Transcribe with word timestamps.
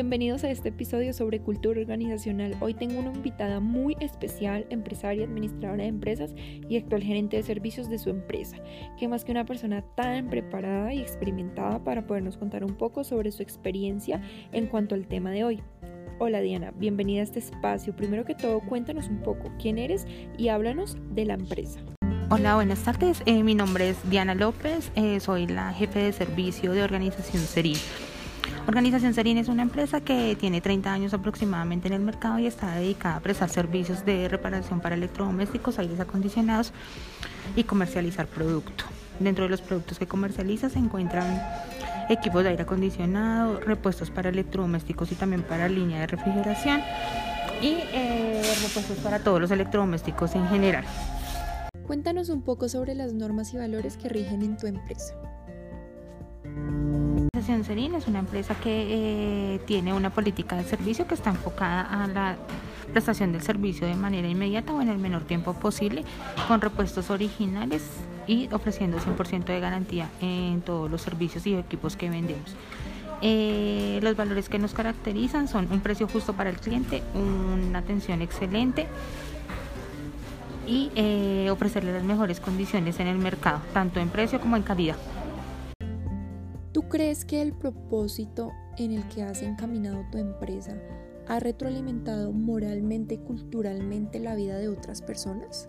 Bienvenidos 0.00 0.44
a 0.44 0.50
este 0.50 0.70
episodio 0.70 1.12
sobre 1.12 1.42
cultura 1.42 1.78
organizacional. 1.78 2.56
Hoy 2.60 2.72
tengo 2.72 2.98
una 3.00 3.12
invitada 3.12 3.60
muy 3.60 3.98
especial, 4.00 4.64
empresaria, 4.70 5.26
administradora 5.26 5.82
de 5.82 5.90
empresas 5.90 6.34
y 6.70 6.78
actual 6.78 7.02
gerente 7.02 7.36
de 7.36 7.42
servicios 7.42 7.90
de 7.90 7.98
su 7.98 8.08
empresa, 8.08 8.56
que 8.98 9.08
más 9.08 9.26
que 9.26 9.32
una 9.32 9.44
persona 9.44 9.82
tan 9.96 10.30
preparada 10.30 10.94
y 10.94 11.00
experimentada 11.00 11.84
para 11.84 12.06
podernos 12.06 12.38
contar 12.38 12.64
un 12.64 12.76
poco 12.76 13.04
sobre 13.04 13.30
su 13.30 13.42
experiencia 13.42 14.22
en 14.52 14.68
cuanto 14.68 14.94
al 14.94 15.06
tema 15.06 15.32
de 15.32 15.44
hoy. 15.44 15.62
Hola 16.18 16.40
Diana, 16.40 16.72
bienvenida 16.74 17.20
a 17.20 17.24
este 17.24 17.40
espacio. 17.40 17.94
Primero 17.94 18.24
que 18.24 18.34
todo, 18.34 18.60
cuéntanos 18.60 19.06
un 19.08 19.20
poco 19.20 19.52
quién 19.60 19.76
eres 19.76 20.06
y 20.38 20.48
háblanos 20.48 20.96
de 21.10 21.26
la 21.26 21.34
empresa. 21.34 21.78
Hola, 22.30 22.54
buenas 22.54 22.82
tardes. 22.84 23.22
Eh, 23.26 23.42
mi 23.42 23.54
nombre 23.54 23.90
es 23.90 24.08
Diana 24.08 24.34
López, 24.34 24.92
eh, 24.94 25.20
soy 25.20 25.46
la 25.46 25.74
jefe 25.74 25.98
de 25.98 26.12
servicio 26.14 26.72
de 26.72 26.84
Organización 26.84 27.42
Serín. 27.42 27.76
Organización 28.70 29.14
Serín 29.14 29.36
es 29.36 29.48
una 29.48 29.62
empresa 29.62 30.00
que 30.00 30.36
tiene 30.38 30.60
30 30.60 30.92
años 30.92 31.12
aproximadamente 31.12 31.88
en 31.88 31.94
el 31.94 32.02
mercado 32.02 32.38
y 32.38 32.46
está 32.46 32.72
dedicada 32.76 33.16
a 33.16 33.20
prestar 33.20 33.50
servicios 33.50 34.04
de 34.04 34.28
reparación 34.28 34.78
para 34.78 34.94
electrodomésticos, 34.94 35.80
aires 35.80 35.98
acondicionados 35.98 36.72
y 37.56 37.64
comercializar 37.64 38.28
producto. 38.28 38.84
Dentro 39.18 39.42
de 39.42 39.50
los 39.50 39.60
productos 39.60 39.98
que 39.98 40.06
comercializa 40.06 40.70
se 40.70 40.78
encuentran 40.78 41.42
equipos 42.08 42.44
de 42.44 42.50
aire 42.50 42.62
acondicionado, 42.62 43.58
repuestos 43.58 44.12
para 44.12 44.28
electrodomésticos 44.28 45.10
y 45.10 45.16
también 45.16 45.42
para 45.42 45.68
línea 45.68 45.98
de 45.98 46.06
refrigeración 46.06 46.80
y 47.60 47.74
eh, 47.92 48.40
repuestos 48.62 48.98
para 48.98 49.18
todos 49.18 49.40
los 49.40 49.50
electrodomésticos 49.50 50.36
en 50.36 50.48
general. 50.48 50.84
Cuéntanos 51.88 52.28
un 52.28 52.42
poco 52.42 52.68
sobre 52.68 52.94
las 52.94 53.14
normas 53.14 53.52
y 53.52 53.56
valores 53.56 53.96
que 53.96 54.08
rigen 54.08 54.42
en 54.42 54.56
tu 54.56 54.68
empresa. 54.68 55.16
Serin 57.42 57.94
es 57.94 58.06
una 58.06 58.18
empresa 58.18 58.54
que 58.54 59.54
eh, 59.54 59.60
tiene 59.66 59.92
una 59.92 60.10
política 60.10 60.56
de 60.56 60.64
servicio 60.64 61.06
que 61.06 61.14
está 61.14 61.30
enfocada 61.30 61.82
a 61.82 62.06
la 62.06 62.36
prestación 62.92 63.32
del 63.32 63.42
servicio 63.42 63.86
de 63.86 63.94
manera 63.94 64.28
inmediata 64.28 64.72
o 64.72 64.80
en 64.80 64.88
el 64.88 64.98
menor 64.98 65.22
tiempo 65.22 65.54
posible 65.54 66.04
con 66.48 66.60
repuestos 66.60 67.10
originales 67.10 67.82
y 68.26 68.48
ofreciendo 68.52 68.98
100% 68.98 69.44
de 69.44 69.60
garantía 69.60 70.08
en 70.20 70.60
todos 70.60 70.90
los 70.90 71.02
servicios 71.02 71.46
y 71.46 71.54
equipos 71.54 71.96
que 71.96 72.10
vendemos. 72.10 72.54
Eh, 73.22 74.00
los 74.02 74.16
valores 74.16 74.48
que 74.48 74.58
nos 74.58 74.72
caracterizan 74.72 75.46
son 75.46 75.68
un 75.70 75.80
precio 75.80 76.08
justo 76.08 76.32
para 76.32 76.50
el 76.50 76.56
cliente, 76.56 77.02
una 77.14 77.80
atención 77.80 78.22
excelente 78.22 78.86
y 80.66 80.90
eh, 80.94 81.48
ofrecerle 81.50 81.92
las 81.92 82.04
mejores 82.04 82.40
condiciones 82.40 83.00
en 83.00 83.08
el 83.08 83.18
mercado, 83.18 83.60
tanto 83.72 84.00
en 84.00 84.08
precio 84.08 84.40
como 84.40 84.56
en 84.56 84.62
calidad. 84.62 84.96
¿Tú 86.72 86.88
crees 86.88 87.24
que 87.24 87.42
el 87.42 87.52
propósito 87.52 88.52
en 88.78 88.92
el 88.92 89.08
que 89.08 89.24
has 89.24 89.42
encaminado 89.42 90.04
tu 90.12 90.18
empresa 90.18 90.76
ha 91.26 91.40
retroalimentado 91.40 92.32
moralmente 92.32 93.14
y 93.14 93.18
culturalmente 93.18 94.20
la 94.20 94.36
vida 94.36 94.56
de 94.56 94.68
otras 94.68 95.02
personas? 95.02 95.68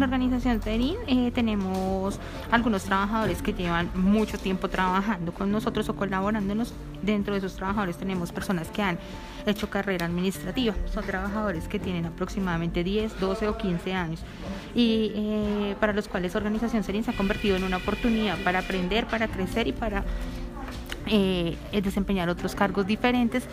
En 0.00 0.04
Organización 0.04 0.60
Terin 0.60 0.96
eh, 1.08 1.30
tenemos 1.30 2.18
algunos 2.50 2.84
trabajadores 2.84 3.42
que 3.42 3.52
llevan 3.52 3.90
mucho 3.94 4.38
tiempo 4.38 4.68
trabajando 4.68 5.34
con 5.34 5.50
nosotros 5.50 5.88
o 5.90 5.96
colaborándonos. 5.96 6.72
Dentro 7.02 7.34
de 7.34 7.38
esos 7.38 7.56
trabajadores 7.56 7.98
tenemos 7.98 8.32
personas 8.32 8.68
que 8.70 8.82
han 8.82 8.98
hecho 9.46 9.70
carrera 9.70 10.06
administrativa. 10.06 10.74
Son 10.92 11.04
trabajadores 11.04 11.68
que 11.68 11.78
tienen 11.78 12.06
aproximadamente 12.06 12.84
10, 12.84 13.20
12 13.20 13.48
o 13.48 13.56
15 13.56 13.92
años 13.92 14.20
y 14.74 15.12
eh, 15.14 15.76
para 15.80 15.92
los 15.92 16.08
cuales 16.08 16.34
Organización 16.36 16.84
Serin 16.84 17.04
se 17.04 17.10
ha 17.10 17.16
convertido 17.16 17.56
en 17.56 17.64
una 17.64 17.78
oportunidad 17.78 18.38
para 18.44 18.60
aprender, 18.60 19.06
para 19.06 19.28
crecer 19.28 19.68
y 19.68 19.72
para 19.72 20.04
eh, 21.06 21.56
desempeñar 21.72 22.28
otros 22.28 22.54
cargos 22.54 22.86
diferentes 22.86 23.48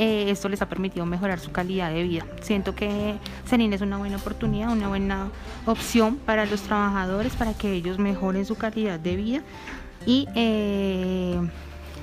eh, 0.00 0.30
esto 0.30 0.48
les 0.48 0.62
ha 0.62 0.68
permitido 0.68 1.04
mejorar 1.06 1.40
su 1.40 1.50
calidad 1.50 1.90
de 1.90 2.04
vida. 2.04 2.24
Siento 2.40 2.72
que 2.72 3.16
Senin 3.46 3.72
es 3.72 3.80
una 3.80 3.96
buena 3.98 4.16
oportunidad, 4.16 4.70
una 4.70 4.86
buena 4.86 5.28
opción 5.66 6.18
para 6.24 6.46
los 6.46 6.60
trabajadores, 6.62 7.34
para 7.34 7.52
que 7.52 7.72
ellos 7.72 7.98
mejoren 7.98 8.46
su 8.46 8.54
calidad 8.54 9.00
de 9.00 9.16
vida 9.16 9.42
y 10.06 10.28
eh, 10.36 11.36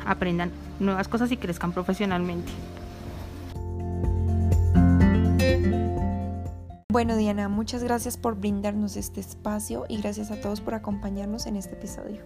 aprendan 0.06 0.52
nuevas 0.78 1.08
cosas 1.08 1.32
y 1.32 1.38
crezcan 1.38 1.72
profesionalmente. 1.72 2.52
Bueno, 6.90 7.18
Diana, 7.18 7.50
muchas 7.50 7.84
gracias 7.84 8.16
por 8.16 8.36
brindarnos 8.36 8.96
este 8.96 9.20
espacio 9.20 9.86
y 9.90 9.98
gracias 9.98 10.32
a 10.32 10.40
todos 10.40 10.62
por 10.62 10.76
acompañarnos 10.76 11.46
en 11.46 11.58
este 11.58 11.74
episodio. 11.74 12.22